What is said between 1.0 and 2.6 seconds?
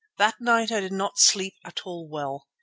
sleep at all well.